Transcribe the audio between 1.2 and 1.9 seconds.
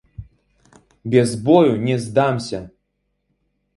бою